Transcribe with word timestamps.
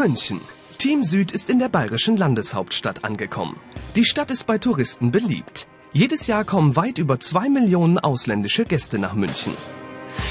München. 0.00 0.40
Team 0.78 1.04
Süd 1.04 1.30
ist 1.30 1.50
in 1.50 1.58
der 1.58 1.68
bayerischen 1.68 2.16
Landeshauptstadt 2.16 3.04
angekommen. 3.04 3.60
Die 3.96 4.06
Stadt 4.06 4.30
ist 4.30 4.46
bei 4.46 4.56
Touristen 4.56 5.10
beliebt. 5.10 5.68
Jedes 5.92 6.26
Jahr 6.26 6.44
kommen 6.44 6.74
weit 6.74 6.96
über 6.96 7.20
zwei 7.20 7.50
Millionen 7.50 7.98
ausländische 7.98 8.64
Gäste 8.64 8.98
nach 8.98 9.12
München. 9.12 9.52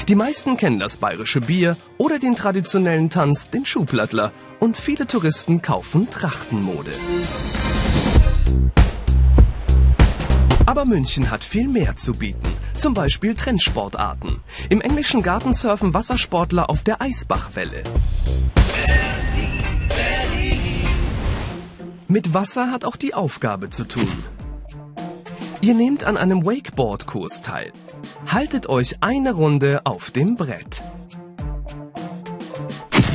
Die 0.08 0.16
meisten 0.16 0.56
kennen 0.56 0.80
das 0.80 0.96
bayerische 0.96 1.40
Bier 1.40 1.76
oder 1.98 2.18
den 2.18 2.34
traditionellen 2.34 3.10
Tanz, 3.10 3.48
den 3.48 3.64
Schuhplattler. 3.64 4.32
Und 4.58 4.76
viele 4.76 5.06
Touristen 5.06 5.62
kaufen 5.62 6.10
Trachtenmode. 6.10 6.90
Aber 10.66 10.84
München 10.84 11.30
hat 11.30 11.44
viel 11.44 11.68
mehr 11.68 11.94
zu 11.94 12.12
bieten. 12.14 12.48
Zum 12.76 12.92
Beispiel 12.92 13.34
Trendsportarten. 13.34 14.40
Im 14.68 14.80
englischen 14.80 15.22
Garten 15.22 15.54
surfen 15.54 15.94
Wassersportler 15.94 16.68
auf 16.68 16.82
der 16.82 17.00
Eisbachwelle. 17.00 17.84
Mit 22.10 22.34
Wasser 22.34 22.72
hat 22.72 22.84
auch 22.84 22.96
die 22.96 23.14
Aufgabe 23.14 23.70
zu 23.70 23.84
tun. 23.84 24.24
Ihr 25.60 25.74
nehmt 25.74 26.02
an 26.02 26.16
einem 26.16 26.44
Wakeboard-Kurs 26.44 27.40
teil. 27.40 27.72
Haltet 28.26 28.68
euch 28.68 28.96
eine 29.00 29.30
Runde 29.30 29.82
auf 29.84 30.10
dem 30.10 30.34
Brett. 30.34 30.82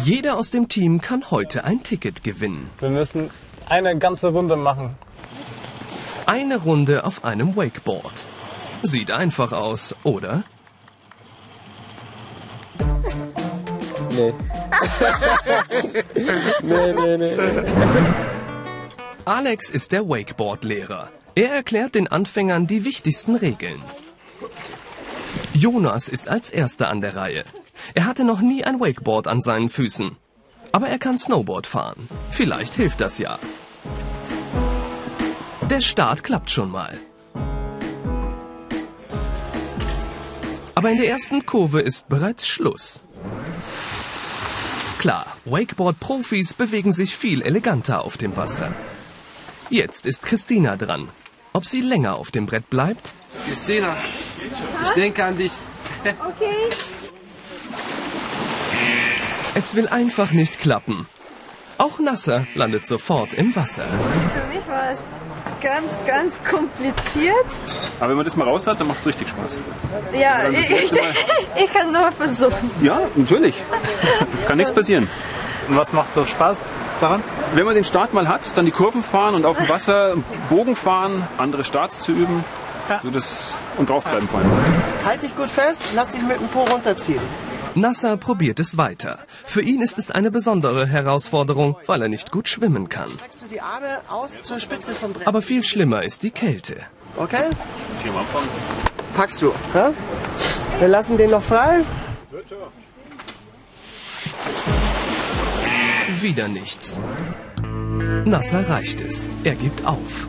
Jeder 0.06 0.38
aus 0.38 0.50
dem 0.50 0.69
Team 0.69 1.02
kann 1.02 1.30
heute 1.30 1.66
ein 1.66 1.84
Ticket 1.84 2.23
gewinnen. 2.23 2.69
Wir 2.80 2.89
müssen 2.89 3.31
eine 3.67 3.97
ganze 3.97 4.30
Runde 4.30 4.56
machen. 4.56 4.95
Eine 6.25 6.56
Runde 6.56 7.03
auf 7.03 7.25
einem 7.25 7.58
Wakeboard. 7.58 8.25
Sieht 8.81 9.12
einfach 9.12 9.52
aus, 9.52 9.94
oder? 10.03 10.44
Nee. 14.12 14.34
nee, 16.64 16.94
nee, 16.94 17.17
nee. 17.17 18.34
Alex 19.26 19.72
ist 19.72 19.92
der 19.92 20.08
Wakeboard-Lehrer. 20.08 21.09
Er 21.34 21.52
erklärt 21.52 21.95
den 21.95 22.08
Anfängern 22.08 22.68
die 22.68 22.86
wichtigsten 22.86 23.36
Regeln. 23.36 23.81
Jonas 25.52 26.09
ist 26.09 26.30
als 26.30 26.52
erster 26.52 26.90
an 26.90 27.02
der 27.02 27.16
Reihe. 27.16 27.44
Er 27.96 28.06
hatte 28.06 28.23
noch 28.23 28.42
nie 28.42 28.64
ein 28.64 28.80
Wakeboard 28.80 29.28
an 29.28 29.42
seinen 29.42 29.70
Füßen. 29.70 30.16
Aber 30.72 30.90
er 30.90 31.00
kann 31.00 31.18
Snowboard 31.18 31.66
fahren. 31.66 32.08
Vielleicht 32.30 32.76
hilft 32.76 33.02
das 33.02 33.18
ja. 33.18 33.40
Der 35.72 35.81
Start 35.81 36.23
klappt 36.23 36.52
schon 36.52 36.70
mal. 36.70 36.96
Aber 40.76 40.92
in 40.92 40.98
der 40.98 41.09
ersten 41.09 41.48
Kurve 41.48 41.81
ist 41.81 42.09
bereits 42.09 42.48
Schluss. 42.48 43.02
Klar, 45.00 45.26
Wakeboard-Profis 45.46 46.53
bewegen 46.53 46.94
sich 46.94 47.18
viel 47.18 47.42
eleganter 47.42 48.03
auf 48.03 48.18
dem 48.18 48.38
Wasser. 48.38 48.72
Jetzt 49.69 50.05
ist 50.05 50.23
Christina 50.23 50.75
dran. 50.75 51.09
Ob 51.53 51.66
sie 51.66 51.81
länger 51.81 52.16
auf 52.16 52.31
dem 52.31 52.45
Brett 52.45 52.69
bleibt? 52.69 53.13
Christina, 53.47 53.95
ich 54.83 54.89
denke 54.91 55.23
an 55.23 55.38
dich. 55.38 55.52
Okay. 56.03 56.69
Es 59.55 59.73
will 59.73 59.88
einfach 59.88 60.31
nicht 60.31 60.59
klappen. 60.59 61.07
Auch 61.77 62.00
Nasser 62.00 62.45
landet 62.56 62.88
sofort 62.88 63.34
im 63.34 63.56
Wasser. 63.56 63.85
Für 63.85 64.47
mich 64.56 64.67
war 64.67 64.91
es 64.91 65.06
ganz, 65.62 66.06
ganz 66.06 66.40
kompliziert. 66.44 67.34
Aber 68.00 68.09
wenn 68.09 68.17
man 68.17 68.25
das 68.25 68.35
mal 68.35 68.47
raus 68.47 68.67
hat, 68.67 68.79
dann 68.79 68.88
macht 68.88 69.00
es 69.00 69.07
richtig 69.07 69.29
Spaß. 69.29 69.57
Ja, 70.13 70.50
ich, 70.50 70.91
Mal. 70.91 71.00
ich 71.63 71.73
kann 71.73 71.91
nur 71.91 72.11
versuchen. 72.11 72.69
Ja, 72.81 73.01
natürlich. 73.16 73.56
Kann 74.45 74.57
nichts 74.57 74.73
passieren. 74.73 75.09
Und 75.67 75.75
was 75.75 75.91
macht 75.91 76.13
so 76.13 76.25
Spaß 76.25 76.57
daran? 77.01 77.23
Wenn 77.53 77.66
man 77.66 77.75
den 77.75 77.83
Start 77.83 78.13
mal 78.13 78.28
hat, 78.28 78.57
dann 78.57 78.66
die 78.66 78.72
Kurven 78.72 79.03
fahren 79.03 79.35
und 79.35 79.45
auf 79.45 79.57
dem 79.57 79.69
Wasser 79.69 80.16
Bogen 80.50 80.75
fahren, 80.75 81.28
andere 81.38 81.63
Starts 81.63 82.00
zu 82.01 82.11
üben. 82.11 82.44
So 83.03 83.09
das, 83.09 83.53
und 83.78 83.89
draufbleiben 83.89 84.28
vor 84.28 84.39
allem. 84.39 84.51
Halt 85.03 85.23
dich 85.23 85.35
gut 85.35 85.50
fest, 85.50 85.81
lass 85.95 86.09
dich 86.09 86.22
mit 86.22 86.39
dem 86.39 86.47
Po 86.47 86.63
runterziehen. 86.63 87.22
Nasser 87.73 88.16
probiert 88.16 88.59
es 88.59 88.78
weiter. 88.78 89.19
Für 89.44 89.61
ihn 89.61 89.81
ist 89.81 89.97
es 89.97 90.09
eine 90.09 90.31
besondere 90.31 90.88
Herausforderung, 90.88 91.75
weil 91.88 92.01
er 92.01 92.07
nicht 92.07 92.31
gut 92.31 92.47
schwimmen 92.47 92.88
kann. 92.88 93.09
Aber 95.25 95.41
viel 95.41 95.63
schlimmer 95.63 96.03
ist 96.03 96.23
die 96.23 96.31
Kälte. 96.31 96.78
Okay? 97.17 97.50
Packst 99.16 99.41
du. 99.41 99.51
Ja? 99.73 99.91
Wir 100.79 100.88
lassen 100.88 101.17
den 101.17 101.31
noch 101.31 101.44
frei. 101.44 101.84
Wieder 106.25 106.47
nichts. 106.47 107.00
Nasser 108.25 108.68
reicht 108.68 109.00
es. 109.00 109.30
Er 109.44 109.53
gibt 109.53 109.86
auf. 109.86 110.28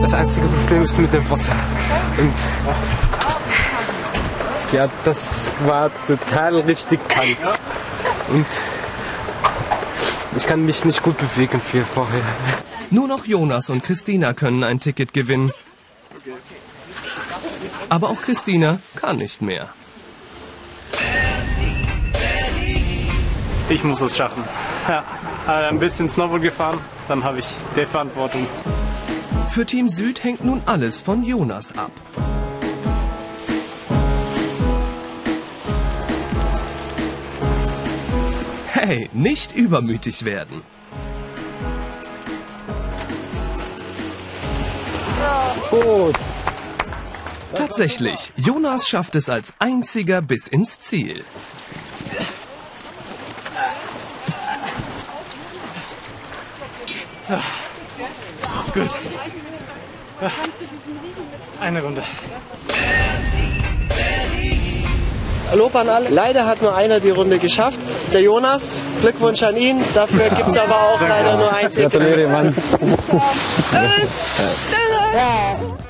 Das 0.00 0.14
einzige 0.14 0.46
Problem 0.46 0.84
ist 0.84 0.98
mit 0.98 1.12
dem 1.12 1.28
Wasser. 1.28 1.54
Und 2.16 2.32
ja, 4.72 4.88
das 5.04 5.50
war 5.66 5.90
total 6.06 6.60
richtig 6.60 7.06
kalt. 7.06 7.36
Und 8.30 8.46
ich 10.34 10.46
kann 10.46 10.64
mich 10.64 10.82
nicht 10.86 11.02
gut 11.02 11.18
bewegen 11.18 11.60
wie 11.72 11.82
vorher. 11.82 12.24
Nur 12.90 13.06
noch 13.06 13.26
Jonas 13.26 13.68
und 13.68 13.84
Christina 13.84 14.32
können 14.32 14.64
ein 14.64 14.80
Ticket 14.80 15.12
gewinnen. 15.12 15.52
Aber 17.90 18.08
auch 18.08 18.22
Christina 18.22 18.78
kann 18.96 19.18
nicht 19.18 19.42
mehr. 19.42 19.68
Ich 23.70 23.84
muss 23.84 24.00
es 24.00 24.16
schaffen. 24.16 24.42
Ja, 24.88 25.04
äh, 25.46 25.68
ein 25.68 25.78
bisschen 25.78 26.08
Snowboard 26.08 26.42
gefahren, 26.42 26.80
dann 27.06 27.22
habe 27.22 27.38
ich 27.38 27.46
die 27.76 27.86
Verantwortung. 27.86 28.44
Für 29.50 29.64
Team 29.64 29.88
Süd 29.88 30.24
hängt 30.24 30.44
nun 30.44 30.60
alles 30.66 31.00
von 31.00 31.22
Jonas 31.22 31.78
ab. 31.78 31.92
Hey, 38.72 39.08
nicht 39.12 39.54
übermütig 39.54 40.24
werden. 40.24 40.62
Gut. 45.70 46.16
Tatsächlich, 47.54 48.32
Jonas 48.34 48.88
schafft 48.88 49.14
es 49.14 49.28
als 49.28 49.54
einziger 49.60 50.22
bis 50.22 50.48
ins 50.48 50.80
Ziel. 50.80 51.24
Eine 61.60 61.82
Runde. 61.82 62.02
Lob 65.54 65.74
an 65.74 65.88
alle. 65.88 66.08
Leider 66.10 66.46
hat 66.46 66.62
nur 66.62 66.74
einer 66.74 67.00
die 67.00 67.10
Runde 67.10 67.38
geschafft. 67.38 67.80
Der 68.12 68.22
Jonas. 68.22 68.76
Glückwunsch 69.00 69.42
an 69.42 69.56
ihn. 69.56 69.80
Dafür 69.94 70.28
gibt 70.30 70.48
es 70.48 70.58
aber 70.58 70.76
auch 70.76 71.00
leider 71.00 71.36
nur 71.36 71.52
ein 71.52 71.72
Ticket. 71.72 71.92
Gratuliere, 71.92 72.28
Mann. 72.28 72.54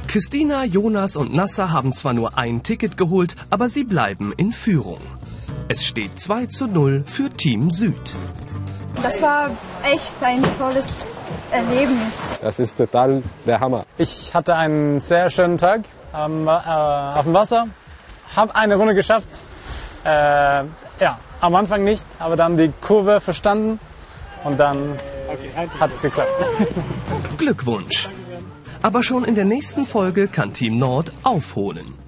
Christina, 0.07 0.65
Jonas 0.65 1.17
und 1.17 1.35
Nasser 1.35 1.71
haben 1.73 1.93
zwar 1.93 2.15
nur 2.15 2.39
ein 2.39 2.63
Ticket 2.63 2.97
geholt, 2.97 3.35
aber 3.51 3.69
sie 3.69 3.85
bleiben 3.85 4.33
in 4.37 4.53
Führung. 4.53 5.01
Es 5.69 5.85
steht 5.87 6.19
2 6.19 6.47
zu 6.47 6.67
0 6.67 7.05
für 7.07 7.31
Team 7.31 7.71
Süd. 7.71 8.17
Das 9.03 9.23
war 9.23 9.51
echt 9.91 10.15
ein 10.23 10.43
tolles 10.59 11.15
Erlebnis. 11.51 12.33
Das 12.43 12.59
ist 12.59 12.77
total 12.77 13.23
der 13.47 13.61
Hammer. 13.61 13.87
Ich 13.99 14.33
hatte 14.35 14.55
einen 14.55 15.01
sehr 15.01 15.31
schönen 15.31 15.59
Tag 15.59 15.83
am, 16.13 16.47
äh, 16.47 16.51
auf 16.51 17.25
dem 17.25 17.35
Wasser. 17.35 17.67
Habe 18.37 18.55
eine 18.55 18.77
Runde 18.77 18.95
geschafft. 18.95 19.29
Äh, 20.05 20.09
ja, 20.09 21.19
am 21.41 21.55
Anfang 21.55 21.85
nicht, 21.85 22.05
aber 22.19 22.37
dann 22.37 22.57
die 22.57 22.73
Kurve 22.81 23.21
verstanden 23.21 23.79
und 24.45 24.59
dann 24.59 24.97
hat 25.79 25.91
es 25.95 26.03
geklappt. 26.03 26.31
Glückwunsch! 27.39 28.09
Aber 28.83 29.03
schon 29.03 29.25
in 29.25 29.35
der 29.35 29.45
nächsten 29.45 29.87
Folge 29.87 30.29
kann 30.29 30.53
Team 30.53 30.79
Nord 30.79 31.13
aufholen. 31.23 32.00